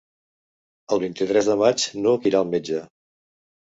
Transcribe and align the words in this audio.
El 0.95 1.03
vint-i-tres 1.05 1.51
de 1.53 1.59
maig 1.65 1.87
n'Hug 2.03 2.29
irà 2.35 2.43
al 2.45 2.53
metge. 2.57 2.85